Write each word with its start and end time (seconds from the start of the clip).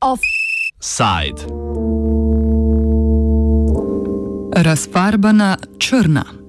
Offside. 0.00 1.46
Razfarbana 4.56 5.56
črna. 5.78 6.41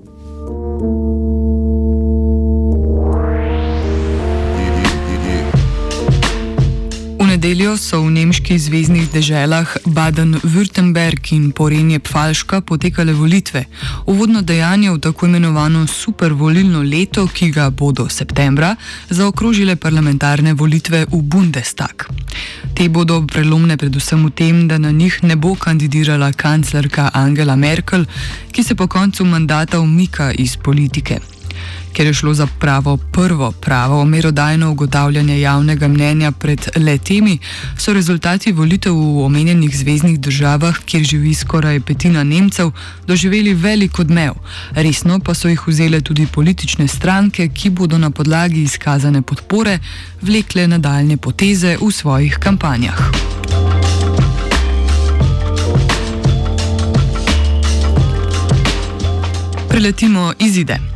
Nedeljo 7.44 7.78
so 7.78 7.98
v 8.00 8.12
nemških 8.16 8.56
zvezdnih 8.56 9.10
deželah 9.12 9.68
Baden-Württemberg 9.84 11.28
in 11.36 11.52
Porenje 11.52 12.00
Pfalška 12.00 12.62
potekale 12.62 13.12
volitve, 13.14 13.66
uvodno 14.08 14.42
dejanje 14.42 14.92
v 14.92 15.00
tako 15.04 15.28
imenovano 15.28 15.84
supervolilno 15.88 16.80
leto, 16.88 17.28
ki 17.28 17.52
ga 17.52 17.68
bodo 17.70 18.08
septembra 18.08 18.76
zaokrožile 19.10 19.76
parlamentarne 19.76 20.54
volitve 20.54 21.04
v 21.12 21.20
Bundestag. 21.20 22.08
Te 22.76 22.88
bodo 22.88 23.20
prelomne 23.28 23.76
predvsem 23.76 24.24
v 24.24 24.32
tem, 24.32 24.64
da 24.68 24.80
na 24.80 24.96
njih 24.96 25.20
ne 25.24 25.36
bo 25.36 25.52
kandidirala 25.56 26.32
kanclerka 26.32 27.12
Angela 27.14 27.60
Merkel, 27.60 28.08
ki 28.56 28.64
se 28.64 28.76
po 28.76 28.88
koncu 28.88 29.26
mandata 29.26 29.84
umika 29.84 30.32
iz 30.32 30.56
politike. 30.56 31.33
Ker 31.94 32.06
je 32.06 32.14
šlo 32.14 32.34
za 32.34 32.48
pravo 32.60 32.98
prvo 32.98 33.52
pravo 33.52 34.06
merodajno 34.06 34.72
ugotavljanje 34.72 35.40
javnega 35.42 35.88
mnenja 35.88 36.32
pred 36.32 36.70
letimi, 36.76 37.38
so 37.78 37.94
rezultati 37.94 38.52
volitev 38.52 38.94
v 38.94 39.26
omenjenih 39.26 39.78
zvezdnih 39.78 40.20
državah, 40.20 40.78
kjer 40.86 41.04
živi 41.04 41.34
skoraj 41.34 41.80
petina 41.80 42.24
Nemcev, 42.24 42.72
doživeli 43.08 43.54
velik 43.54 44.00
odmev. 44.00 44.34
Resno 44.72 45.20
pa 45.20 45.34
so 45.34 45.48
jih 45.48 45.68
vzele 45.68 46.02
tudi 46.02 46.28
politične 46.28 46.88
stranke, 46.88 47.48
ki 47.48 47.70
bodo 47.70 47.98
na 47.98 48.10
podlagi 48.10 48.64
izkazane 48.64 49.22
podpore 49.22 49.80
vlekle 50.22 50.68
nadaljne 50.68 51.18
poteze 51.18 51.78
v 51.82 51.92
svojih 51.92 52.38
kampanjah. 52.40 53.12
Preletimo 59.70 60.34
izide. 60.40 60.93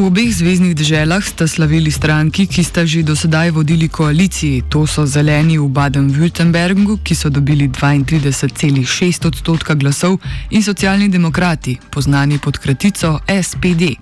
V 0.00 0.08
obeh 0.08 0.32
zvezdnih 0.32 0.72
deželah 0.72 1.20
sta 1.20 1.44
slavili 1.44 1.92
stranki, 1.92 2.48
ki 2.48 2.64
sta 2.64 2.88
že 2.88 3.04
do 3.04 3.12
sedaj 3.12 3.52
vodili 3.52 3.84
koaliciji. 3.84 4.64
To 4.72 4.88
so 4.88 5.04
zeleni 5.04 5.60
v 5.60 5.68
Baden-Württembergu, 5.68 7.04
ki 7.04 7.12
so 7.12 7.28
dobili 7.28 7.68
32,6 7.68 9.28
odstotka 9.28 9.76
glasov, 9.76 10.16
in 10.48 10.64
socialni 10.64 11.12
demokrati, 11.12 11.76
poznani 11.92 12.40
pod 12.40 12.56
kratico 12.56 13.20
SPD. 13.28 14.00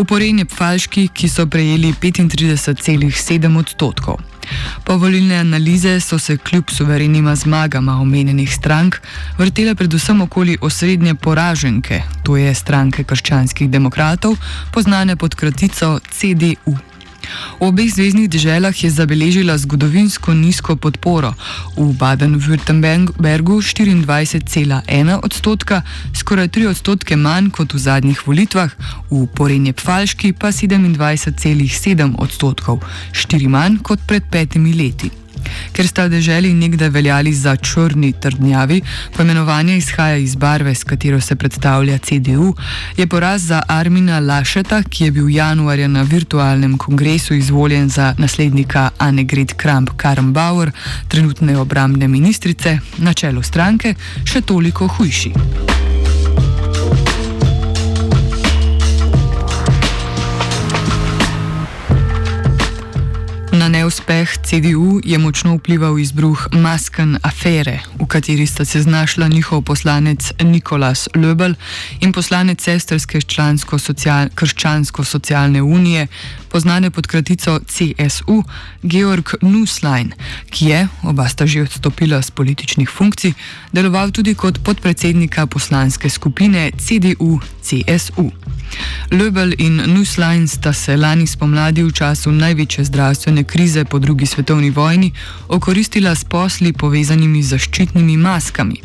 V 0.00 0.04
Porenje 0.08 0.48
Pfalški, 0.48 1.12
ki 1.12 1.28
so 1.28 1.44
prejeli 1.44 1.92
35,7 1.92 3.12
odstotkov. 3.60 4.33
Po 4.84 4.96
volilne 4.96 5.36
analize 5.36 6.00
so 6.00 6.18
se 6.18 6.36
kljub 6.36 6.70
suverenima 6.70 7.36
zmagama 7.36 8.00
omenjenih 8.00 8.54
strank 8.54 8.96
vrtele 9.38 9.74
predvsem 9.74 10.20
okoli 10.20 10.58
osrednje 10.60 11.14
poraženke, 11.14 12.02
to 12.22 12.36
je 12.36 12.54
stranke 12.54 13.04
krščanskih 13.04 13.70
demokratov, 13.70 14.36
poznane 14.72 15.16
pod 15.16 15.34
kratico 15.34 15.98
CDU. 16.10 16.93
V 17.60 17.70
obeh 17.70 17.90
zvezdnih 17.90 18.28
deželah 18.28 18.74
je 18.74 18.90
zabeležila 18.90 19.56
zgodovinsko 19.58 20.34
nizko 20.34 20.76
podporo, 20.76 21.34
v 21.76 21.90
Baden-Württembergu 21.96 23.58
24,1 23.62 25.20
odstotka, 25.22 25.82
skoraj 26.14 26.48
3 26.48 26.70
odstotke 26.70 27.16
manj 27.16 27.50
kot 27.50 27.74
v 27.74 27.78
zadnjih 27.78 28.20
volitvah, 28.26 28.70
v 29.10 29.26
Porenje 29.32 29.72
Pfalški 29.72 30.32
pa 30.32 30.52
27,7 30.52 32.14
odstotkov, 32.18 32.84
4 33.12 33.48
manj 33.48 33.82
kot 33.82 34.00
pred 34.06 34.22
petimi 34.30 34.74
leti. 34.76 35.23
Ker 35.72 35.86
sta 35.86 36.08
deželi 36.08 36.52
nekdaj 36.54 36.88
veljali 36.88 37.32
za 37.34 37.56
črni 37.56 38.12
trdnjavi, 38.12 38.80
poimenovanje 39.16 39.76
izhaja 39.76 40.16
iz 40.16 40.34
barve, 40.34 40.74
s 40.74 40.84
katero 40.84 41.20
se 41.20 41.36
predstavlja 41.36 41.98
CDU, 41.98 42.54
je 42.96 43.06
poraz 43.06 43.46
za 43.46 43.62
Armina 43.68 44.20
Lašeta, 44.20 44.82
ki 44.82 45.04
je 45.04 45.10
bil 45.10 45.30
januarja 45.30 45.88
na 45.88 46.02
virtualnem 46.02 46.78
kongresu 46.78 47.34
izvoljen 47.34 47.88
za 47.88 48.14
naslednika 48.18 48.90
Annegret 48.98 49.54
Kramp-Karrenbauer, 49.56 50.70
trenutne 51.08 51.58
obrambne 51.58 52.08
ministrice, 52.08 52.78
na 52.98 53.14
čelu 53.14 53.42
stranke, 53.42 53.94
še 54.24 54.40
toliko 54.40 54.88
hujši. 54.88 55.73
Na 63.64 63.68
neuspeh 63.68 64.28
CDU 64.44 65.00
je 65.04 65.18
močno 65.18 65.56
vplival 65.56 65.98
izbruh 65.98 66.48
Masken 66.52 67.16
afere, 67.22 67.80
v 67.96 68.06
kateri 68.06 68.46
sta 68.46 68.64
se 68.64 68.82
znašla 68.82 69.28
njihov 69.28 69.62
poslanec 69.62 70.32
Nikolas 70.40 71.08
Löbel 71.14 71.54
in 72.00 72.12
poslanec 72.12 72.60
sestrske 72.60 73.18
krščansko-socialne 74.34 75.62
unije, 75.62 76.06
poznane 76.52 76.90
pod 76.90 77.06
kratico 77.06 77.60
CSU, 77.66 78.44
Georg 78.82 79.30
Nusslein, 79.42 80.12
ki 80.50 80.66
je, 80.66 80.88
oba 81.02 81.28
sta 81.28 81.46
že 81.46 81.62
odstopila 81.62 82.22
z 82.22 82.30
političnih 82.30 82.90
funkcij, 82.90 83.32
deloval 83.72 84.10
tudi 84.10 84.34
kot 84.34 84.58
podpredsednika 84.64 85.46
poslanske 85.46 86.10
skupine 86.10 86.70
CDU-CSU. 86.76 88.30
Löbel 89.10 89.54
in 89.58 89.76
Nusslein 89.76 90.48
sta 90.48 90.72
se 90.72 90.96
lani 90.96 91.26
spomladi 91.26 91.82
v 91.82 91.92
času 91.92 92.32
največje 92.32 92.84
zdravstvene 92.84 93.44
krize 93.44 93.53
po 93.90 93.98
drugi 93.98 94.26
svetovni 94.26 94.70
vojni 94.70 95.12
okoristila 95.48 96.14
s 96.14 96.24
posli 96.24 96.72
povezanimi 96.72 97.42
z 97.42 97.48
zaščitnimi 97.48 98.16
maskami. 98.16 98.80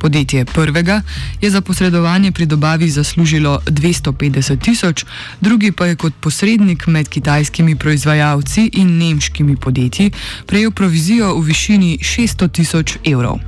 Podjetje 0.00 0.44
prvega 0.44 1.02
je 1.40 1.50
za 1.50 1.60
posredovanje 1.60 2.32
pri 2.32 2.46
dobavi 2.46 2.90
zaslužilo 2.90 3.60
250 3.66 4.60
tisoč, 4.64 5.04
drugi 5.40 5.72
pa 5.72 5.86
je 5.86 5.96
kot 5.96 6.14
posrednik 6.20 6.86
med 6.86 7.08
kitajskimi 7.08 7.76
proizvajalci 7.76 8.70
in 8.72 8.98
nemškimi 8.98 9.56
podjetji 9.56 10.10
prejel 10.46 10.70
provizijo 10.70 11.34
v 11.34 11.44
višini 11.44 11.98
600 12.02 12.52
tisoč 12.52 12.96
evrov. 13.04 13.38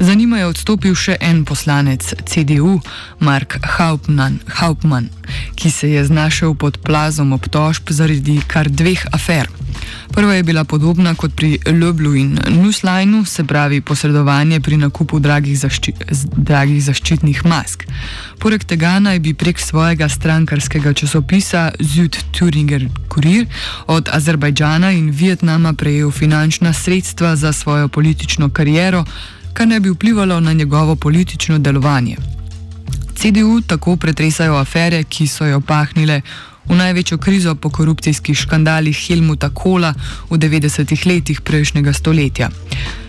Za 0.00 0.14
njima 0.14 0.38
je 0.38 0.46
odstopil 0.46 0.94
še 0.94 1.16
en 1.20 1.44
poslanec 1.44 2.14
CDU, 2.24 2.80
Mark 3.20 3.58
Hauptmann, 3.76 4.38
Hauptmann, 4.48 5.10
ki 5.54 5.70
se 5.70 5.90
je 5.90 6.04
znašel 6.04 6.54
pod 6.54 6.78
plazom 6.78 7.32
obtožb 7.32 7.90
zaradi 7.90 8.40
kar 8.46 8.68
dveh 8.68 9.04
afer. 9.12 9.59
Prva 10.12 10.34
je 10.34 10.42
bila 10.42 10.64
podobna 10.64 11.14
kot 11.14 11.34
pri 11.36 11.58
Leblu 11.66 12.14
in 12.16 12.38
Nuslinu, 12.48 13.24
se 13.24 13.44
pravi 13.44 13.80
posredovanje 13.80 14.60
pri 14.60 14.76
nakupu 14.76 15.18
dragih, 15.18 15.58
zašči 15.58 15.92
dragih 16.36 16.82
zaščitnih 16.84 17.44
mask. 17.44 17.84
Poleg 18.38 18.64
tega 18.64 18.98
naj 18.98 19.18
bi 19.18 19.34
prek 19.34 19.58
svojega 19.60 20.08
strankarskega 20.08 20.92
časopisa 20.92 21.70
Zud 21.80 22.16
Thüringer 22.32 22.88
Kurir 23.08 23.46
od 23.86 24.08
Azerbajdžana 24.12 24.92
in 24.92 25.10
Vietnama 25.10 25.72
prejel 25.72 26.10
finančna 26.10 26.72
sredstva 26.72 27.36
za 27.36 27.52
svojo 27.52 27.88
politično 27.88 28.50
kariero 28.50 29.04
kar 29.52 29.68
ne 29.68 29.80
bi 29.80 29.90
vplivalo 29.90 30.40
na 30.40 30.52
njegovo 30.52 30.96
politično 30.96 31.58
delovanje. 31.58 32.16
CDU 33.14 33.60
tako 33.66 33.96
pretresajo 33.96 34.54
afere, 34.54 35.04
ki 35.04 35.26
so 35.26 35.46
jo 35.46 35.60
pahnile 35.60 36.20
v 36.70 36.76
največjo 36.76 37.18
krizo 37.18 37.54
po 37.54 37.70
korupcijskih 37.70 38.38
škandalih 38.38 38.96
Helmuta 39.06 39.50
Kola 39.50 39.90
v 40.30 40.38
90-ih 40.38 41.06
letih 41.06 41.40
prejšnjega 41.40 41.92
stoletja. 41.92 42.50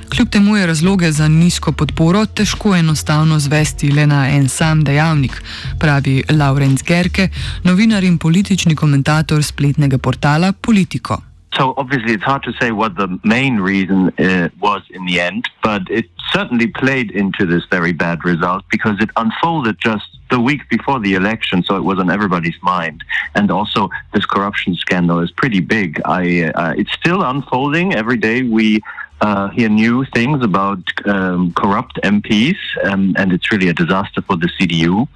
Kljub 0.10 0.30
temu 0.30 0.58
je 0.58 0.66
razloge 0.68 1.12
za 1.12 1.28
nizko 1.28 1.72
podporo 1.72 2.26
težko 2.26 2.76
enostavno 2.76 3.40
zvesti 3.40 3.92
le 3.92 4.08
na 4.08 4.30
en 4.30 4.50
sam 4.50 4.84
dejavnik, 4.84 5.44
pravi 5.80 6.24
Laurenc 6.30 6.84
Gerke, 6.84 7.30
novinar 7.64 8.04
in 8.04 8.18
politični 8.18 8.76
komentator 8.76 9.44
spletnega 9.44 9.98
portala 9.98 10.52
Politico. 10.52 11.31
So 11.54 11.74
obviously, 11.76 12.14
it's 12.14 12.24
hard 12.24 12.44
to 12.44 12.54
say 12.54 12.72
what 12.72 12.96
the 12.96 13.20
main 13.24 13.58
reason 13.58 14.10
uh, 14.18 14.50
was 14.60 14.84
in 14.90 15.06
the 15.06 15.20
end, 15.20 15.50
but 15.62 15.84
it 15.90 16.06
certainly 16.32 16.68
played 16.68 17.12
into 17.12 17.46
this 17.46 17.66
very 17.66 17.92
bad 17.92 18.24
result 18.24 18.64
because 18.72 19.02
it 19.02 19.10
unfolded 19.18 19.78
just 19.80 20.06
the 20.30 20.40
week 20.40 20.68
before 20.70 21.00
the 21.00 21.14
election, 21.14 21.62
so 21.62 21.76
it 21.76 21.82
was 21.82 22.00
on 22.00 22.10
everybody's 22.10 22.56
mind. 22.62 23.04
And 23.36 23.52
also, 23.52 23.90
this 24.14 24.26
corruption 24.26 24.76
scandal 24.76 25.20
is 25.20 25.30
pretty 25.32 25.60
big. 25.60 26.02
I, 26.06 26.52
uh, 26.56 26.74
it's 26.78 26.94
still 26.94 27.22
unfolding 27.22 27.94
every 27.94 28.18
day. 28.18 28.44
We 28.44 28.82
uh, 29.20 29.50
hear 29.50 29.70
new 29.70 30.06
things 30.06 30.44
about 30.44 30.80
um, 31.06 31.54
corrupt 31.54 32.00
MPs, 32.02 32.58
um, 32.86 33.14
and 33.18 33.34
it's 33.34 33.52
really 33.52 33.68
a 33.68 33.74
disaster 33.74 34.22
for 34.22 34.38
the 34.38 34.48
CDU. 34.48 35.08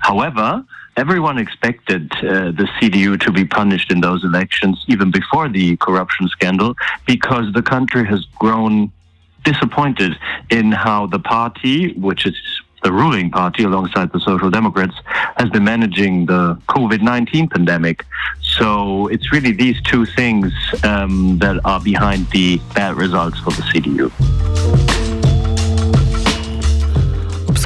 However, 0.00 0.64
everyone 0.96 1.38
expected 1.38 2.12
uh, 2.16 2.52
the 2.52 2.68
CDU 2.78 3.18
to 3.20 3.32
be 3.32 3.44
punished 3.44 3.90
in 3.90 4.00
those 4.00 4.24
elections 4.24 4.84
even 4.88 5.10
before 5.10 5.48
the 5.48 5.76
corruption 5.78 6.28
scandal 6.28 6.74
because 7.06 7.52
the 7.52 7.62
country 7.62 8.04
has 8.06 8.24
grown 8.38 8.92
disappointed 9.44 10.16
in 10.50 10.70
how 10.70 11.06
the 11.06 11.18
party, 11.18 11.92
which 11.94 12.26
is 12.26 12.36
the 12.82 12.92
ruling 12.92 13.30
party, 13.30 13.62
alongside 13.62 14.12
the 14.12 14.20
Social 14.20 14.50
Democrats, 14.50 14.94
has 15.36 15.48
been 15.50 15.64
managing 15.64 16.26
the 16.26 16.60
COVID 16.68 17.00
19 17.00 17.48
pandemic. 17.48 18.04
So 18.40 19.06
it's 19.08 19.32
really 19.32 19.52
these 19.52 19.80
two 19.82 20.04
things 20.04 20.52
um, 20.84 21.38
that 21.38 21.60
are 21.64 21.80
behind 21.80 22.28
the 22.30 22.58
bad 22.74 22.96
results 22.96 23.38
for 23.38 23.50
the 23.50 23.62
CDU. 23.62 24.10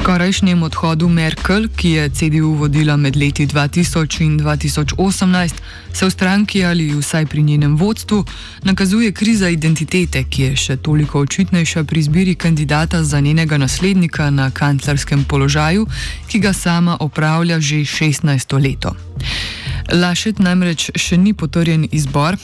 Skorajšnjem 0.07 0.63
odhodu 0.63 1.09
Merkel, 1.09 1.65
ki 1.75 1.89
je 1.89 2.09
CDU 2.09 2.53
vodila 2.55 2.95
med 2.95 3.17
leti 3.19 3.43
2000 3.47 4.21
in 4.23 4.37
2018, 4.39 5.53
se 5.93 6.05
v 6.05 6.11
stranki 6.11 6.63
ali 6.65 6.85
vsaj 6.95 7.25
pri 7.25 7.43
njenem 7.43 7.75
vodstvu 7.77 8.23
nakazuje 8.63 9.11
kriza 9.11 9.49
identitete, 9.49 10.23
ki 10.23 10.41
je 10.41 10.55
še 10.55 10.77
toliko 10.77 11.19
očitnejša 11.19 11.83
pri 11.83 11.99
izbiri 11.99 12.35
kandidata 12.35 13.03
za 13.03 13.19
njenega 13.19 13.57
naslednika 13.57 14.29
na 14.29 14.47
kanclerskem 14.51 15.25
položaju, 15.27 15.87
ki 16.27 16.39
ga 16.39 16.53
sama 16.53 16.97
opravlja 16.99 17.59
že 17.59 17.83
16 17.83 18.55
leto. 18.63 18.95
Lašet 19.91 20.39
namreč 20.39 20.87
še 20.95 21.17
ni 21.17 21.33
potrjen 21.33 21.83
izbor, 21.91 22.39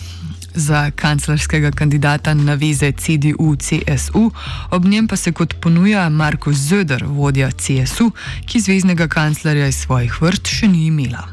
za 0.53 0.91
kanclerskega 0.91 1.71
kandidata 1.71 2.33
na 2.33 2.53
veze 2.53 2.91
CDU-CSU, 2.91 4.31
ob 4.71 4.85
njem 4.85 5.07
pa 5.07 5.15
se 5.15 5.31
kot 5.31 5.55
ponuja 5.61 6.09
Marko 6.09 6.51
Zöder, 6.51 7.03
vodja 7.05 7.51
CSU, 7.51 8.11
ki 8.45 8.59
zvezdnega 8.59 9.07
kanclerja 9.07 9.67
iz 9.67 9.83
svojih 9.85 10.21
vrst 10.21 10.47
še 10.47 10.67
ni 10.67 10.85
imela. 10.88 11.27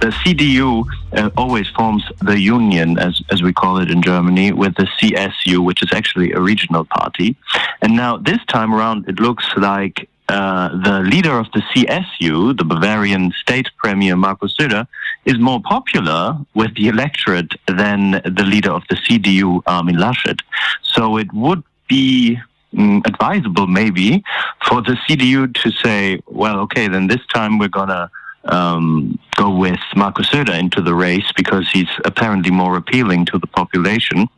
The 0.00 0.12
CDU 0.24 0.84
uh, 1.12 1.28
always 1.36 1.68
forms 1.76 2.02
the 2.24 2.38
union, 2.38 2.98
as, 2.98 3.20
as 3.32 3.42
we 3.42 3.52
call 3.52 3.78
it 3.82 3.90
in 3.90 4.02
Germany, 4.02 4.52
with 4.52 4.74
the 4.76 4.88
CSU, 4.96 5.58
which 5.58 5.82
is 5.82 5.90
actually 5.92 6.32
a 6.32 6.40
regional 6.40 6.84
party. 6.84 7.36
And 7.82 7.96
now, 7.96 8.16
this 8.16 8.40
time 8.48 8.74
around, 8.74 9.08
it 9.08 9.20
looks 9.20 9.44
like 9.56 10.08
uh, 10.30 10.68
the 10.84 11.00
leader 11.00 11.38
of 11.38 11.46
the 11.52 11.60
CSU, 11.70 12.56
the 12.56 12.64
Bavarian 12.64 13.32
state 13.32 13.68
premier 13.76 14.14
Markus 14.14 14.56
Söder, 14.56 14.86
is 15.24 15.38
more 15.38 15.60
popular 15.60 16.36
with 16.54 16.74
the 16.76 16.86
electorate 16.86 17.52
than 17.66 18.12
the 18.24 18.44
leader 18.44 18.70
of 18.70 18.84
the 18.88 18.94
CDU, 18.94 19.60
Armin 19.66 19.96
Laschet. 19.96 20.40
So 20.82 21.16
it 21.16 21.32
would 21.32 21.64
be 21.88 22.38
mm, 22.72 23.04
advisable, 23.06 23.66
maybe, 23.66 24.22
for 24.66 24.80
the 24.80 24.96
CDU 25.08 25.52
to 25.62 25.70
say, 25.72 26.20
well, 26.26 26.60
okay, 26.60 26.86
then 26.86 27.08
this 27.08 27.24
time 27.26 27.58
we're 27.58 27.68
going 27.68 27.88
to 27.88 28.08
um, 28.44 29.18
go 29.36 29.50
with 29.50 29.80
Markus 29.96 30.30
Söder 30.30 30.56
into 30.58 30.80
the 30.80 30.94
race 30.94 31.30
because 31.36 31.68
he's 31.70 31.90
apparently 32.04 32.52
more 32.52 32.76
appealing 32.76 33.26
to 33.26 33.38
the 33.38 33.46
population. 33.48 34.28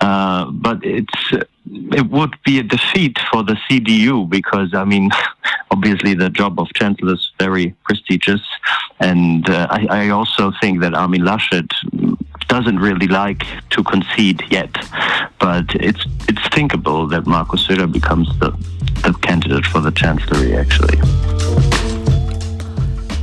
Uh, 0.00 0.50
but 0.50 0.78
it's 0.84 1.32
it 1.92 2.10
would 2.10 2.36
be 2.44 2.58
a 2.58 2.62
defeat 2.62 3.18
for 3.30 3.42
the 3.42 3.56
CDU 3.68 4.28
because 4.28 4.74
I 4.74 4.84
mean, 4.84 5.10
obviously 5.70 6.14
the 6.14 6.30
job 6.30 6.58
of 6.58 6.72
chancellor 6.74 7.14
is 7.14 7.30
very 7.38 7.74
prestigious, 7.84 8.42
and 9.00 9.48
uh, 9.48 9.66
I, 9.70 9.86
I, 9.90 10.08
also 10.08 10.52
think 10.60 10.80
that 10.80 10.94
Armin 10.94 11.22
Laschet 11.22 11.68
doesn't 12.48 12.78
really 12.78 13.08
like 13.08 13.44
to 13.70 13.82
concede 13.82 14.42
yet, 14.50 14.72
but 15.40 15.74
it's 15.74 16.06
it's 16.28 16.48
thinkable 16.48 17.06
that 17.08 17.26
Markus 17.26 17.66
Söder 17.66 17.90
becomes 17.90 18.28
the 18.38 18.50
the 19.02 19.12
candidate 19.22 19.66
for 19.66 19.80
the 19.80 19.90
chancellery 19.90 20.56
actually. 20.56 20.98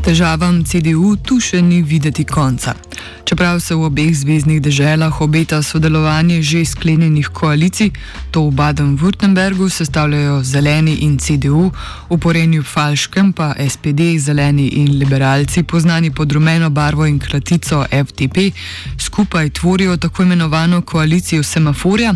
Težavam 0.01 0.63
CDU 0.65 1.13
tu 1.21 1.35
še 1.37 1.59
ni 1.61 1.83
videti 1.85 2.23
konca. 2.25 2.73
Čeprav 3.21 3.59
se 3.61 3.75
v 3.77 3.85
obeh 3.85 4.09
zvezdnih 4.17 4.57
deželah 4.57 5.19
obeta 5.21 5.61
sodelovanje 5.61 6.41
že 6.41 6.65
sklenjenih 6.65 7.29
koalicij, 7.29 7.91
to 8.33 8.49
v 8.49 8.55
Baden-Württembergu 8.57 9.69
sestavljajo 9.69 10.41
zeleni 10.43 11.05
in 11.05 11.19
CDU, 11.21 11.69
v 12.09 12.17
Porenju 12.17 12.63
Falškem 12.63 13.29
pa 13.29 13.53
SPD, 13.61 14.17
zeleni 14.17 14.67
in 14.81 14.97
liberalci, 14.97 15.63
poznani 15.63 16.09
pod 16.09 16.33
rumeno 16.33 16.69
barvo 16.69 17.05
in 17.05 17.19
kratico 17.19 17.85
FTP, 17.85 18.51
skupaj 18.97 19.49
tvorijo 19.49 19.97
tako 19.97 20.23
imenovano 20.23 20.81
koalicijo 20.81 21.43
semaforja. 21.43 22.15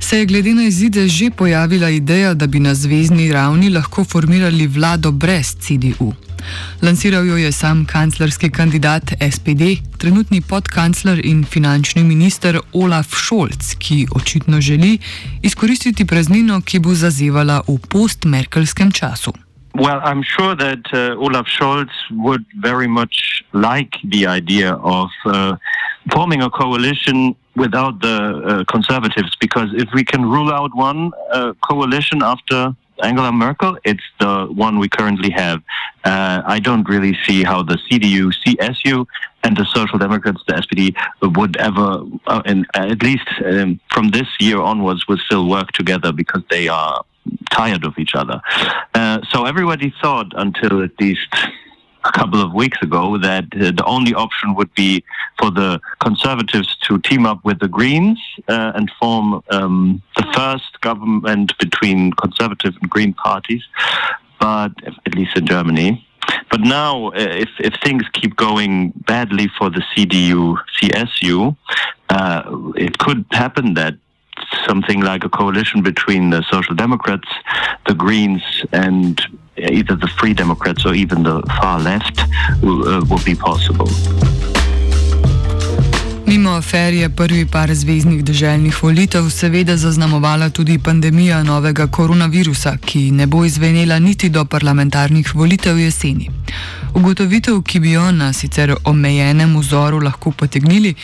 Se 0.00 0.18
je 0.18 0.26
glede 0.26 0.54
na 0.54 0.62
izide 0.62 1.08
že 1.08 1.30
pojavila 1.30 1.90
ideja, 1.90 2.34
da 2.34 2.46
bi 2.46 2.60
na 2.60 2.74
zvezdni 2.74 3.32
ravni 3.32 3.70
lahko 3.70 4.04
formirali 4.04 4.66
vlado 4.66 5.12
brez 5.12 5.56
CDU. 5.60 6.12
Lansiral 6.82 7.26
jo 7.26 7.36
je 7.36 7.52
sam 7.52 7.84
kanclerski 7.84 8.50
kandidat 8.50 9.02
SPD, 9.30 9.62
trenutni 9.98 10.40
podkancler 10.40 11.20
in 11.24 11.44
finančni 11.44 12.04
minister 12.04 12.60
Olaf 12.72 13.06
Scholz, 13.06 13.74
ki 13.78 14.06
očitno 14.14 14.60
želi 14.60 14.98
izkoristiti 15.42 16.06
praznino, 16.06 16.60
ki 16.60 16.78
bo 16.78 16.94
zazevala 16.94 17.60
v 17.68 17.78
post-merkelskem 17.88 18.90
času. 18.90 19.32
Well, 19.74 20.00
I'm 20.02 20.22
sure 20.22 20.56
that 20.56 20.82
uh, 20.92 21.22
Olaf 21.22 21.46
Scholz 21.46 21.90
would 22.10 22.44
very 22.62 22.88
much 22.88 23.44
like 23.52 23.92
the 24.12 24.26
idea 24.26 24.74
of 24.74 25.10
uh, 25.24 25.56
forming 26.12 26.42
a 26.42 26.50
coalition 26.50 27.34
without 27.58 28.00
the 28.00 28.16
uh, 28.16 28.64
conservatives, 28.64 29.36
because 29.40 29.68
if 29.74 29.88
we 29.92 30.04
can 30.04 30.22
rule 30.24 30.50
out 30.50 30.74
one 30.74 31.12
uh, 31.32 31.52
coalition 31.68 32.22
after 32.22 32.74
Angela 33.02 33.32
Merkel, 33.32 33.78
it's 33.84 34.02
the 34.18 34.46
one 34.46 34.78
we 34.78 34.88
currently 34.88 35.30
have. 35.30 35.62
Uh, 36.04 36.42
I 36.44 36.58
don't 36.58 36.88
really 36.88 37.16
see 37.26 37.44
how 37.44 37.62
the 37.62 37.78
CDU, 37.90 38.32
CSU, 38.44 39.06
and 39.44 39.56
the 39.56 39.64
Social 39.66 39.98
Democrats, 39.98 40.42
the 40.46 40.54
SPD, 40.54 41.36
would 41.36 41.56
ever, 41.58 42.02
uh, 42.26 42.42
at 42.74 43.02
least 43.02 43.28
um, 43.44 43.80
from 43.90 44.10
this 44.10 44.28
year 44.40 44.60
onwards, 44.60 45.06
would 45.08 45.20
still 45.20 45.48
work 45.48 45.70
together 45.72 46.12
because 46.12 46.42
they 46.50 46.68
are 46.68 47.04
tired 47.50 47.84
of 47.84 47.98
each 47.98 48.14
other. 48.14 48.40
Uh, 48.94 49.20
so 49.30 49.44
everybody 49.44 49.92
thought 50.00 50.32
until 50.36 50.82
at 50.82 50.90
least 51.00 51.34
a 52.04 52.12
couple 52.12 52.40
of 52.40 52.52
weeks 52.52 52.78
ago 52.82 53.18
that 53.18 53.44
uh, 53.54 53.70
the 53.72 53.84
only 53.84 54.14
option 54.14 54.54
would 54.54 54.72
be 54.74 55.04
for 55.38 55.50
the 55.50 55.80
Conservatives 56.00 56.76
to 56.82 56.98
team 56.98 57.26
up 57.26 57.44
with 57.44 57.58
the 57.60 57.68
Greens 57.68 58.18
uh, 58.48 58.72
and 58.74 58.90
form 59.00 59.42
um, 59.50 60.02
the 60.16 60.26
first 60.34 60.80
government 60.80 61.56
between 61.58 62.12
Conservative 62.12 62.74
and 62.80 62.90
Green 62.90 63.12
parties, 63.14 63.62
but 64.40 64.72
at 65.06 65.14
least 65.14 65.36
in 65.36 65.46
Germany. 65.46 66.04
But 66.50 66.60
now, 66.60 67.08
uh, 67.08 67.12
if, 67.16 67.50
if 67.58 67.74
things 67.82 68.04
keep 68.12 68.36
going 68.36 68.90
badly 69.06 69.48
for 69.58 69.70
the 69.70 69.82
CDU, 69.94 70.56
CSU, 70.80 71.56
uh, 72.10 72.42
it 72.76 72.98
could 72.98 73.24
happen 73.30 73.74
that 73.74 73.94
something 74.66 75.00
like 75.00 75.24
a 75.24 75.28
coalition 75.28 75.82
between 75.82 76.30
the 76.30 76.42
Social 76.50 76.74
Democrats, 76.74 77.28
the 77.86 77.94
Greens, 77.94 78.42
and 78.72 79.20
either 79.58 79.96
the 79.96 80.08
Free 80.20 80.34
Democrats 80.34 80.86
or 80.86 80.94
even 80.94 81.22
the 81.22 81.42
far 81.60 81.80
left 81.80 82.20
uh, 82.20 83.02
will 83.08 83.24
be 83.24 83.34
possible. 83.34 83.88
Mimo 86.28 86.50
afer 86.50 86.92
je 86.92 87.08
prvi 87.08 87.46
par 87.46 87.74
zvezdnih 87.74 88.24
državnih 88.24 88.82
volitev 88.82 89.30
seveda 89.30 89.76
zaznamovala 89.76 90.50
tudi 90.50 90.78
pandemija 90.78 91.42
novega 91.42 91.86
koronavirusa, 91.86 92.76
ki 92.76 93.10
ne 93.10 93.26
bo 93.26 93.44
izvenela 93.44 93.98
niti 93.98 94.28
do 94.28 94.44
parlamentarnih 94.44 95.34
volitev 95.34 95.78
jeseni. 95.78 96.30
Ugotovitev, 96.94 97.62
ki 97.62 97.80
bi 97.80 97.92
jo 97.92 98.12
na 98.12 98.32
sicer 98.32 98.74
omejenem 98.84 99.56
vzoru 99.58 100.00
lahko 100.00 100.30
potegnili, 100.30 100.94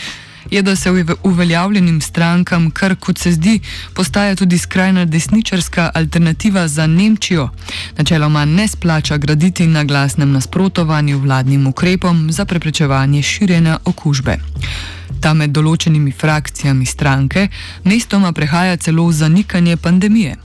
je, 0.50 0.62
da 0.62 0.76
se 0.76 0.90
uveljavljenim 1.22 2.00
strankam, 2.00 2.70
kar 2.70 2.96
kot 2.96 3.18
se 3.18 3.32
zdi, 3.32 3.60
postaja 3.94 4.36
tudi 4.36 4.58
skrajna 4.58 5.04
desničarska 5.04 5.90
alternativa 5.94 6.68
za 6.68 6.86
Nemčijo. 6.86 7.48
Načeloma 7.98 8.44
ne 8.44 8.68
splača 8.68 9.16
graditi 9.16 9.66
na 9.66 9.84
glasnem 9.84 10.32
nasprotovanju 10.32 11.18
vladnim 11.18 11.66
ukrepom 11.66 12.32
za 12.32 12.44
preprečevanje 12.44 13.22
širjenja 13.22 13.78
okužbe. 13.84 14.36
Ta 15.20 15.34
med 15.34 15.50
določenimi 15.50 16.12
frakcijami 16.12 16.86
stranke 16.86 17.48
mestoma 17.84 18.32
prehaja 18.32 18.76
celo 18.76 19.12
zanikanje 19.12 19.76
pandemije. 19.76 20.36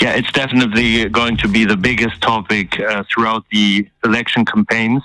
Yeah, 0.00 0.14
it's 0.14 0.30
definitely 0.30 1.08
going 1.08 1.36
to 1.38 1.48
be 1.48 1.64
the 1.64 1.76
biggest 1.76 2.20
topic 2.20 2.78
uh, 2.78 3.02
throughout 3.10 3.44
the 3.50 3.84
election 4.04 4.44
campaigns. 4.44 5.02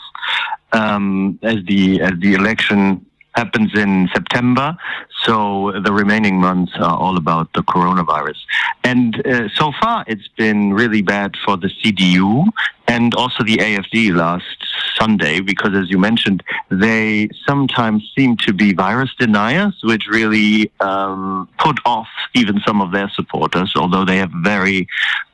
Um, 0.72 1.40
as 1.42 1.58
the 1.66 2.02
as 2.02 2.14
the 2.20 2.34
election 2.34 3.02
happens 3.36 3.72
in 3.76 4.10
September. 4.14 4.76
So 5.24 5.74
the 5.84 5.92
remaining 5.92 6.40
months 6.40 6.74
are 6.76 6.98
all 6.98 7.18
about 7.18 7.52
the 7.54 7.62
coronavirus. 7.62 8.38
And 8.84 9.26
uh, 9.26 9.50
so 9.50 9.72
far, 9.82 10.04
it's 10.08 10.28
been 10.28 10.74
really 10.74 11.02
bad 11.02 11.36
for 11.44 11.58
the 11.58 11.70
CDU 11.70 12.46
and 12.88 13.16
also 13.16 13.44
the 13.44 13.58
AFD 13.58 14.14
last 14.16 14.58
Sunday, 15.00 15.40
because 15.40 15.74
as 15.74 15.90
you 15.90 15.98
mentioned, 15.98 16.44
they 16.70 17.30
sometimes 17.48 18.12
seem 18.16 18.38
to 18.38 18.54
be 18.54 18.74
virus 18.74 19.12
deniers, 19.18 19.80
which 19.84 20.08
really 20.08 20.72
um, 20.80 21.48
put 21.58 21.80
off 21.86 22.08
even 22.34 22.62
some 22.66 22.82
of 22.82 22.92
their 22.92 23.10
supporters, 23.10 23.74
although 23.76 24.06
they 24.06 24.18
have 24.18 24.32
very 24.44 24.88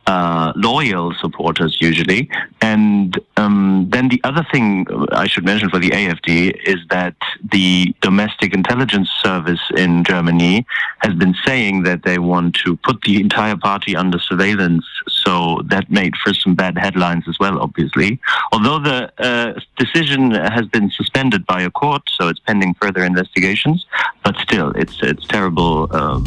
uh, 0.09 0.51
loyal 0.55 1.13
supporters 1.13 1.77
usually. 1.79 2.27
And 2.61 3.19
um, 3.37 3.87
then 3.91 4.09
the 4.09 4.19
other 4.23 4.43
thing 4.51 4.87
I 5.11 5.27
should 5.27 5.45
mention 5.45 5.69
for 5.69 5.77
the 5.77 5.91
AFD 5.91 6.59
is 6.65 6.79
that 6.89 7.15
the 7.51 7.93
domestic 8.01 8.55
intelligence 8.55 9.07
service 9.21 9.61
in 9.77 10.03
Germany 10.03 10.65
has 11.03 11.13
been 11.13 11.35
saying 11.45 11.83
that 11.83 12.01
they 12.03 12.17
want 12.17 12.55
to 12.65 12.75
put 12.77 13.01
the 13.03 13.21
entire 13.21 13.55
party 13.55 13.95
under 13.95 14.17
surveillance. 14.17 14.83
So 15.07 15.61
that 15.65 15.91
made 15.91 16.15
for 16.23 16.33
some 16.33 16.55
bad 16.55 16.75
headlines 16.75 17.25
as 17.27 17.37
well, 17.39 17.59
obviously. 17.59 18.19
Although 18.51 18.79
the 18.79 19.13
uh, 19.19 19.59
decision 19.77 20.31
has 20.31 20.65
been 20.65 20.89
suspended 20.89 21.45
by 21.45 21.61
a 21.61 21.69
court, 21.69 22.01
so 22.17 22.29
it's 22.29 22.39
pending 22.39 22.73
further 22.81 23.03
investigations. 23.03 23.85
But 24.23 24.37
still, 24.37 24.71
it's 24.71 24.97
it's 25.03 25.27
terrible 25.27 25.87
uh, 25.91 26.19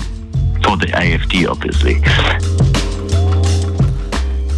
for 0.64 0.76
the 0.76 0.90
AFD, 0.94 1.48
obviously. 1.48 2.71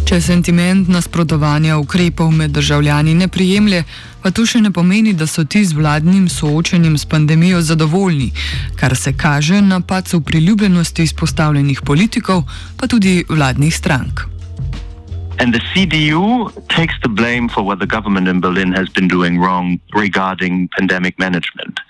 Če 0.05 0.19
sentiment 0.21 0.85
nasprotovanja 0.85 1.79
ukrepov 1.81 2.29
med 2.29 2.51
državljani 2.53 3.15
ne 3.17 3.25
prijemlje, 3.27 3.79
pa 4.21 4.29
to 4.29 4.43
še 4.45 4.59
ne 4.61 4.69
pomeni, 4.69 5.15
da 5.17 5.25
so 5.25 5.41
ti 5.49 5.63
z 5.65 5.73
vladnim 5.73 6.27
soočenjem 6.29 6.93
s 7.01 7.07
pandemijo 7.09 7.57
zadovoljni, 7.65 8.27
kar 8.77 8.93
se 8.93 9.15
kaže 9.17 9.63
na 9.65 9.79
pacu 9.81 10.19
priljubljenosti 10.21 11.07
izpostavljenih 11.09 11.81
politikov, 11.81 12.43
pa 12.77 12.85
tudi 12.85 13.23
vladnih 13.29 13.73
strank. 13.73 14.21
And 15.41 15.57
the 15.57 15.63
CDU 15.73 16.53
takes 16.69 17.01
the 17.01 17.09
blame 17.09 17.49
for 17.49 17.65
what 17.65 17.81
the 17.81 17.89
government 17.89 18.29
in 18.29 18.39
Berlin 18.39 18.77
has 18.77 18.93
been 18.93 19.09
doing 19.09 19.41
wrong 19.41 19.79
regarding 19.97 20.69
pandemic 20.77 21.17
management. 21.17 21.81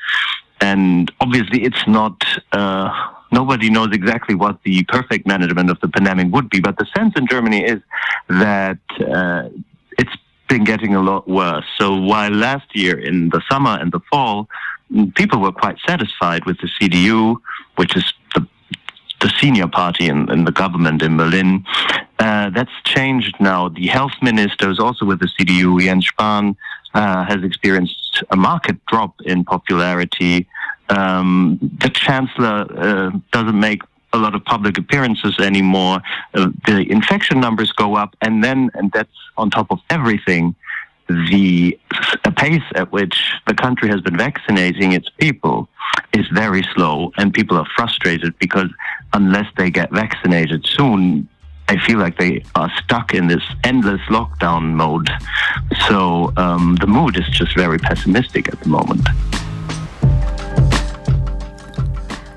And 0.62 1.12
obviously, 1.20 1.68
it's 1.68 1.84
not. 1.86 2.16
Uh, 2.56 3.15
nobody 3.32 3.70
knows 3.70 3.90
exactly 3.92 4.36
what 4.36 4.62
the 4.64 4.84
perfect 4.86 5.28
management 5.28 5.70
of 5.70 5.80
the 5.82 5.88
pandemic 5.88 6.32
would 6.34 6.50
be, 6.50 6.60
but 6.60 6.78
the 6.78 6.86
sense 6.96 7.14
in 7.16 7.28
Germany 7.28 7.64
is 7.64 7.82
that 8.30 8.80
uh, 9.00 9.50
it's 9.98 10.18
been 10.48 10.64
getting 10.64 10.96
a 10.96 11.02
lot 11.02 11.28
worse. 11.28 11.66
So 11.78 11.96
while 11.96 12.32
last 12.32 12.76
year 12.76 13.00
in 13.00 13.30
the 13.30 13.42
summer 13.50 13.78
and 13.80 13.92
the 13.92 14.02
fall, 14.12 14.48
people 15.16 15.40
were 15.40 15.52
quite 15.52 15.78
satisfied 15.86 16.46
with 16.46 16.58
the 16.60 16.70
CDU, 16.80 17.38
which 17.76 17.96
is 17.96 18.14
the 18.34 18.48
the 19.22 19.32
senior 19.40 19.68
party 19.68 20.08
in, 20.08 20.30
in 20.30 20.44
the 20.44 20.52
government 20.52 21.02
in 21.02 21.18
Berlin. 21.18 21.66
Uh, 22.20 22.50
that's 22.52 22.72
changed 22.84 23.36
now. 23.40 23.70
The 23.70 23.88
health 23.88 24.12
minister 24.22 24.70
is 24.70 24.80
also 24.80 25.06
with 25.06 25.20
the 25.20 25.30
CDU, 25.40 25.82
Jens 25.82 26.08
Spahn, 26.12 26.56
uh, 26.94 27.26
has 27.26 27.44
experienced 27.44 28.24
a 28.30 28.36
market 28.36 28.78
drop 28.86 29.20
in 29.22 29.44
popularity. 29.44 30.48
Um, 30.90 31.60
the 31.80 31.90
chancellor 31.90 32.68
uh, 32.78 33.12
doesn't 33.32 33.60
make 33.60 33.82
a 34.14 34.18
lot 34.18 34.36
of 34.36 34.44
public 34.46 34.78
appearances 34.78 35.40
anymore. 35.40 36.00
Uh, 36.34 36.50
the 36.68 36.90
infection 36.90 37.40
numbers 37.40 37.72
go 37.72 37.96
up, 37.96 38.16
and 38.22 38.44
then, 38.44 38.70
and 38.74 38.92
that's 38.92 39.10
on 39.38 39.50
top 39.50 39.68
of 39.72 39.80
everything, 39.90 40.56
the 41.08 41.78
pace 42.38 42.64
at 42.76 42.92
which 42.92 43.34
the 43.48 43.54
country 43.54 43.90
has 43.90 44.02
been 44.02 44.18
vaccinating 44.18 44.94
its 44.94 45.10
people 45.18 45.70
is 46.14 46.26
very 46.34 46.64
slow, 46.74 47.12
and 47.18 47.34
people 47.34 47.58
are 47.58 47.68
frustrated 47.76 48.38
because 48.40 48.70
unless 49.14 49.48
they 49.58 49.70
get 49.70 49.92
vaccinated 49.92 50.66
soon, 50.66 51.28
I 51.68 51.78
feel 51.80 51.98
like 51.98 52.18
they 52.18 52.44
are 52.56 52.72
stuck 52.84 53.14
in 53.14 53.28
this 53.28 53.44
endless 53.64 54.02
lockdown 54.10 54.74
mode. 54.74 55.10
So 55.88 56.32
um, 56.38 56.78
the 56.80 56.88
mood 56.88 57.18
is 57.18 57.28
just 57.30 57.56
very 57.56 57.80
pessimistic 57.80 58.48
at 58.48 58.60
the 58.62 58.70
moment. 58.70 59.08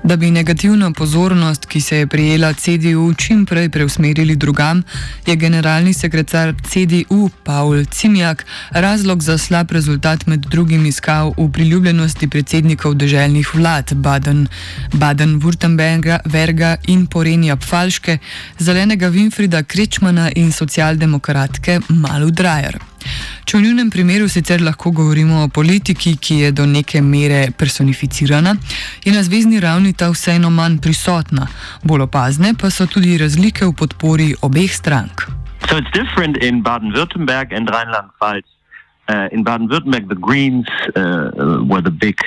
Da 0.03 0.15
bi 0.15 0.31
negativno 0.31 0.93
pozornost, 0.93 1.65
ki 1.65 1.81
se 1.81 1.97
je 1.97 2.07
prijela 2.07 2.53
CDU, 2.53 3.13
čim 3.13 3.45
prej 3.45 3.69
preusmerili 3.69 4.35
drugam, 4.35 4.83
je 5.25 5.35
generalni 5.35 5.93
sekretar 5.93 6.53
CDU 6.67 7.29
Paul 7.43 7.85
Cimjak 7.85 8.45
razlog 8.69 9.23
za 9.23 9.37
slab 9.37 9.71
rezultat 9.71 10.25
med 10.27 10.39
drugim 10.39 10.85
iskal 10.85 11.33
v 11.37 11.51
priljubljenosti 11.51 12.27
predsednikov 12.27 12.93
državnih 12.93 13.55
vlad 13.55 13.91
Baden-Württemberga 14.93 16.19
Baden 16.25 16.77
in 16.87 17.07
Porenja 17.07 17.55
Pfalške, 17.55 18.17
zelenega 18.59 19.09
Winfrida 19.09 19.63
Krečmana 19.63 20.31
in 20.35 20.51
socialdemokratke 20.51 21.79
Malu 21.89 22.31
Drajer. 22.31 22.88
Če 23.45 23.57
v 23.57 23.61
njunem 23.63 23.89
primeru 23.89 24.29
sicer 24.29 24.61
lahko 24.61 24.91
govorimo 24.91 25.43
o 25.43 25.47
politiki, 25.47 26.15
ki 26.17 26.35
je 26.43 26.51
do 26.51 26.65
neke 26.65 27.01
mere 27.01 27.51
personificirana, 27.57 28.55
je 29.05 29.13
na 29.13 29.23
zvezdni 29.23 29.59
ravni 29.59 29.93
ta 29.93 30.09
vseeno 30.13 30.49
manj 30.49 30.79
prisotna, 30.83 31.47
bolj 31.83 32.07
opazne 32.07 32.53
pa 32.59 32.69
so 32.69 32.87
tudi 32.87 33.17
razlike 33.17 33.65
v 33.65 33.73
podpori 33.73 34.33
obeh 34.41 34.73
strank. 34.73 35.27
So 35.69 35.77
it's 35.77 35.91
different 35.91 36.37
in 36.37 36.63
Baden-Württemberg 36.63 37.53
and 37.53 37.69
Rheinland-Pfalz. 37.69 38.47
Uh, 39.09 39.27
in 39.31 39.43
Baden-Württemberg, 39.43 40.09
the 40.09 40.15
Greens 40.15 40.67
uh, 40.95 41.31
were 41.65 41.81
the 41.81 41.91
big 41.91 42.17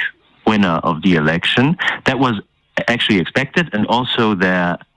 winner 0.46 0.80
of 0.82 1.02
the 1.02 1.14
election. 1.14 1.76
That 2.04 2.18
was 2.18 2.40
actually 2.88 3.20
expected, 3.20 3.70
and 3.72 3.86
also 3.86 4.34
their 4.34 4.74
uh, 4.74 4.76
uh, 4.76 4.91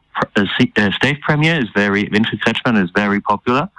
state 0.96 1.22
premier 1.22 1.60
is 1.60 1.70
very 1.76 2.06
Winfried 2.06 2.40
Kretschmann 2.42 2.82
is 2.84 2.90
very 2.92 3.22
popular, 3.22 3.70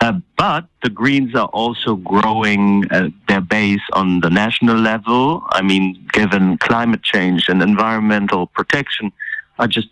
uh, 0.00 0.12
but 0.36 0.66
the 0.82 0.90
Greens 0.90 1.34
are 1.34 1.48
also 1.48 1.96
growing 1.96 2.84
uh, 2.90 3.08
their 3.28 3.40
base 3.40 3.80
on 3.92 4.20
the 4.20 4.30
national 4.30 4.76
level. 4.76 5.44
I 5.50 5.62
mean, 5.62 6.06
given 6.12 6.58
climate 6.58 7.02
change 7.02 7.48
and 7.48 7.62
environmental 7.62 8.46
protection 8.48 9.12
are 9.58 9.66
just 9.66 9.88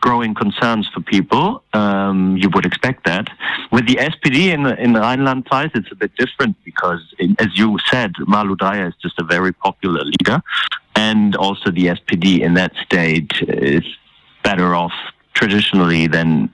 growing 0.00 0.34
concerns 0.34 0.88
for 0.88 1.00
people. 1.00 1.62
Um, 1.74 2.36
you 2.36 2.48
would 2.54 2.64
expect 2.64 3.04
that. 3.04 3.28
With 3.70 3.86
the 3.86 3.96
SPD 3.96 4.52
in 4.54 4.66
in 4.66 4.94
Rhineland-Pfalz, 4.94 5.72
it's 5.74 5.92
a 5.92 5.94
bit 5.94 6.12
different 6.16 6.56
because, 6.64 7.02
as 7.38 7.58
you 7.58 7.78
said, 7.90 8.12
Malu 8.26 8.56
is 8.88 8.94
just 9.02 9.18
a 9.18 9.24
very 9.24 9.52
popular 9.52 10.02
leader, 10.04 10.42
and 10.96 11.36
also 11.36 11.70
the 11.70 11.86
SPD 11.86 12.40
in 12.40 12.54
that 12.54 12.72
state 12.76 13.32
is 13.42 13.84
better 14.42 14.74
off 14.74 14.92
traditionally 15.34 16.06
than 16.06 16.52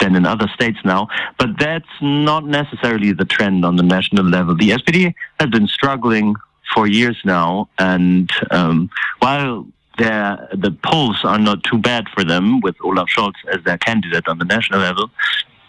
than 0.00 0.16
in 0.16 0.26
other 0.26 0.48
states 0.48 0.78
now. 0.84 1.08
But 1.38 1.58
that's 1.58 1.94
not 2.00 2.44
necessarily 2.44 3.12
the 3.12 3.24
trend 3.24 3.64
on 3.64 3.76
the 3.76 3.84
national 3.84 4.24
level. 4.24 4.56
The 4.56 4.70
SPD 4.70 5.14
has 5.38 5.50
been 5.50 5.68
struggling 5.68 6.34
for 6.74 6.86
years 6.86 7.18
now, 7.24 7.68
and 7.78 8.30
um, 8.50 8.90
while 9.20 9.66
the 9.98 10.76
polls 10.82 11.18
are 11.24 11.38
not 11.38 11.62
too 11.64 11.78
bad 11.78 12.08
for 12.08 12.24
them 12.24 12.60
with 12.60 12.74
Olaf 12.82 13.08
Scholz 13.08 13.34
as 13.52 13.62
their 13.64 13.78
candidate 13.78 14.26
on 14.26 14.38
the 14.38 14.44
national 14.44 14.80
level, 14.80 15.10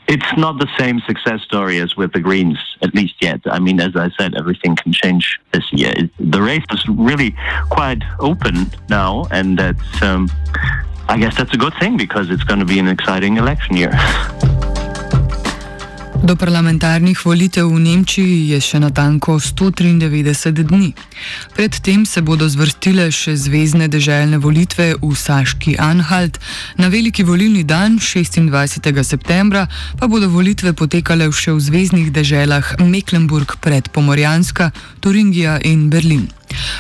it's 0.07 0.37
not 0.37 0.59
the 0.59 0.67
same 0.77 0.99
success 1.01 1.41
story 1.41 1.77
as 1.79 1.95
with 1.95 2.13
the 2.13 2.19
Greens, 2.19 2.57
at 2.81 2.93
least 2.93 3.15
yet. 3.21 3.39
I 3.45 3.59
mean, 3.59 3.79
as 3.79 3.95
I 3.95 4.09
said, 4.17 4.35
everything 4.35 4.75
can 4.75 4.91
change 4.91 5.39
this 5.53 5.71
year. 5.71 5.93
The 6.19 6.41
race 6.41 6.65
is 6.71 6.87
really 6.89 7.35
quite 7.69 8.03
open 8.19 8.71
now, 8.89 9.25
and 9.31 9.57
that's 9.57 10.01
um, 10.01 10.29
I 11.09 11.17
guess 11.17 11.35
that's 11.35 11.53
a 11.53 11.57
good 11.57 11.73
thing 11.79 11.97
because 11.97 12.29
it's 12.29 12.43
going 12.43 12.59
to 12.59 12.65
be 12.65 12.79
an 12.79 12.87
exciting 12.87 13.37
election 13.37 13.77
year. 13.77 13.93
Do 16.23 16.39
parlamentarnih 16.39 17.19
volitev 17.19 17.67
v 17.67 17.83
Nemčiji 17.83 18.55
je 18.55 18.59
še 18.63 18.79
natanko 18.79 19.33
193 19.43 20.63
dni. 20.63 20.93
Predtem 21.51 22.05
se 22.07 22.23
bodo 22.23 22.47
zvrstile 22.47 23.09
še 23.11 23.35
zvezdne 23.35 23.89
državne 23.91 24.39
volitve 24.39 24.93
v 25.03 25.09
Saški 25.11 25.75
Anhalt, 25.75 26.39
na 26.79 26.87
veliki 26.87 27.27
volilni 27.27 27.65
dan 27.67 27.99
26. 27.99 28.87
septembra 29.03 29.67
pa 29.99 30.07
bodo 30.07 30.31
volitve 30.31 30.71
potekale 30.71 31.27
še 31.27 31.51
v 31.51 31.59
zvezdnih 31.59 32.15
državah 32.15 32.79
Mecklenburg 32.79 33.59
predpomorjanska, 33.59 34.71
Turingija 35.03 35.59
in 35.67 35.91
Berlin. 35.91 36.31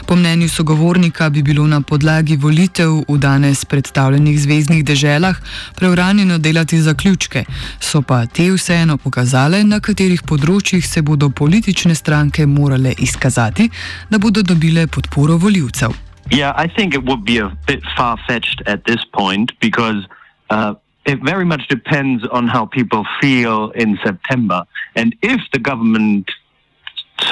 Po 0.05 0.15
mnenju 0.15 0.49
sogovornika 0.49 1.29
bi 1.29 1.43
bilo 1.43 1.67
na 1.67 1.81
podlagi 1.81 2.35
volitev 2.37 3.03
v 3.07 3.17
danes 3.17 3.65
predstavljenih 3.65 4.39
zvezdnih 4.41 4.85
deželah 4.85 5.37
preuranjeno 5.75 6.37
delati 6.37 6.81
zaključke, 6.81 7.45
so 7.79 8.01
pa 8.01 8.25
te 8.25 8.51
vseeno 8.51 8.97
pokazale, 8.97 9.63
na 9.63 9.79
katerih 9.79 10.23
področjih 10.23 10.85
se 10.87 11.01
bodo 11.01 11.29
politične 11.29 11.95
stranke 11.95 12.45
morale 12.45 12.93
izkazati, 12.97 13.69
da 14.09 14.17
bodo 14.17 14.41
dobile 14.43 14.87
podporo 14.87 15.37
voljivcev. 15.37 15.93
Yeah, 16.31 16.53
I 16.55 16.67
think 16.67 16.93
it 16.95 17.03
would 17.03 17.25
be 17.25 17.37
a 17.39 17.51
bit 17.67 17.83
far 17.97 18.17
fetched 18.27 18.63
at 18.65 18.85
this 18.85 19.03
point 19.11 19.51
because 19.59 20.07
uh, 20.49 20.73
it 21.05 21.19
very 21.23 21.45
much 21.45 21.67
depends 21.67 22.23
on 22.31 22.47
how 22.47 22.65
people 22.65 23.03
feel 23.21 23.71
in 23.75 23.99
September. 24.03 24.63
And 24.95 25.15
if 25.21 25.41
the 25.51 25.59
government 25.59 26.31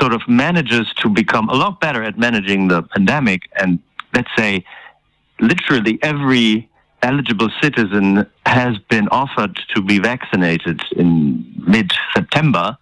sort 0.01 0.13
of 0.13 0.27
manages 0.27 0.91
to 0.97 1.07
become 1.09 1.47
a 1.49 1.53
lot 1.53 1.79
better 1.79 2.01
at 2.03 2.17
managing 2.17 2.67
the 2.67 2.81
pandemic, 2.81 3.41
and 3.59 3.79
let's 4.15 4.31
say 4.35 4.65
literally 5.39 5.99
every 6.01 6.67
eligible 7.03 7.49
citizen 7.61 8.25
has 8.45 8.77
been 8.89 9.07
offered 9.09 9.59
to 9.73 9.81
be 9.81 9.99
vaccinated 9.99 10.81
in 10.95 11.45
mid 11.67 11.91
September, 12.15 12.77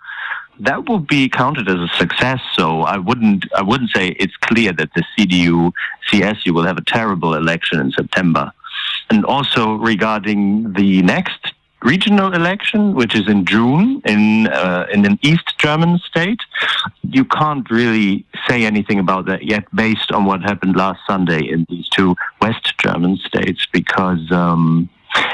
that 0.62 0.88
will 0.88 1.00
be 1.00 1.30
counted 1.30 1.68
as 1.70 1.80
a 1.80 1.90
success. 1.98 2.40
So 2.54 2.82
I 2.82 2.98
wouldn't 2.98 3.46
I 3.56 3.64
wouldn't 3.64 3.92
say 3.92 4.10
it's 4.20 4.36
clear 4.38 4.72
that 4.74 4.90
the 4.94 5.04
CDU 5.12 5.72
CSU 6.10 6.52
will 6.52 6.66
have 6.66 6.78
a 6.78 6.84
terrible 6.84 7.34
election 7.34 7.80
in 7.80 7.92
September. 7.92 8.52
And 9.10 9.26
also 9.26 9.76
regarding 9.76 10.74
the 10.74 11.02
next 11.02 11.54
regional 11.82 12.34
election, 12.34 12.94
which 12.94 13.16
is 13.16 13.28
in 13.28 13.46
June 13.46 14.02
in 14.06 14.48
uh, 14.48 14.86
in 14.92 15.06
an 15.06 15.18
East 15.22 15.58
German 15.58 16.00
state. 16.00 16.42
You 17.14 17.26
can't 17.26 17.70
really 17.70 18.26
say 18.48 18.66
anything 18.66 19.00
about 19.00 19.26
that 19.26 19.44
yet 19.44 19.64
based 19.74 20.12
on 20.12 20.26
what 20.26 20.42
happened 20.42 20.76
last 20.76 21.00
Sunday 21.08 21.50
in 21.50 21.66
these 21.70 21.88
two 21.90 22.16
West 22.42 22.78
German 22.78 23.18
states 23.18 23.68
because 23.72 24.32
um, 24.32 24.90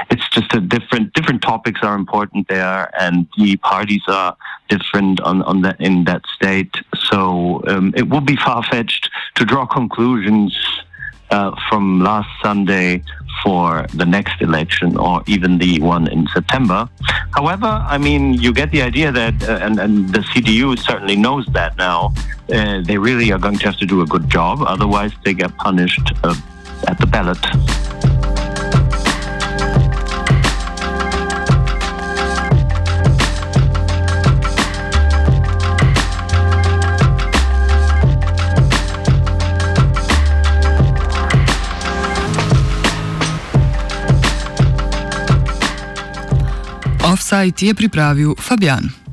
it's 0.09 0.27
just 0.29 0.53
a 0.53 0.61
different 0.61 1.13
different 1.13 1.41
topics 1.41 1.81
are 1.83 1.95
important 1.95 2.47
there 2.47 2.89
and 2.99 3.27
the 3.37 3.57
parties 3.57 4.01
are 4.07 4.35
different 4.69 5.19
on, 5.21 5.41
on 5.43 5.61
that 5.61 5.79
in 5.79 6.05
that 6.05 6.23
state. 6.27 6.75
So 7.09 7.61
um, 7.67 7.93
it 7.95 8.09
would 8.09 8.25
be 8.25 8.35
far-fetched 8.35 9.09
to 9.35 9.45
draw 9.45 9.65
conclusions 9.65 10.57
uh, 11.31 11.51
from 11.69 12.01
last 12.01 12.29
Sunday 12.41 13.03
for 13.43 13.85
the 13.93 14.05
next 14.05 14.41
election 14.41 14.97
or 14.97 15.21
even 15.27 15.57
the 15.57 15.79
one 15.81 16.07
in 16.07 16.27
September. 16.33 16.89
However, 17.31 17.67
I 17.87 17.97
mean, 17.97 18.33
you 18.33 18.53
get 18.53 18.71
the 18.71 18.81
idea 18.81 19.11
that, 19.11 19.35
uh, 19.47 19.59
and, 19.61 19.79
and 19.79 20.09
the 20.09 20.19
CDU 20.19 20.79
certainly 20.79 21.15
knows 21.15 21.45
that 21.47 21.77
now, 21.77 22.13
uh, 22.53 22.81
they 22.81 22.97
really 22.97 23.31
are 23.31 23.39
going 23.39 23.57
to 23.57 23.65
have 23.65 23.77
to 23.77 23.85
do 23.85 24.01
a 24.01 24.05
good 24.05 24.29
job, 24.29 24.61
otherwise, 24.61 25.11
they 25.23 25.33
get 25.33 25.55
punished 25.57 26.11
uh, 26.23 26.35
at 26.87 26.97
the 26.99 27.07
ballot. 27.07 27.43
Offside 47.25 47.57
je 47.65 47.73
pripravil 47.73 48.35
Fabian. 48.37 49.04